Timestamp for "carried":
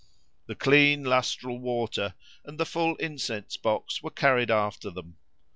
4.09-4.49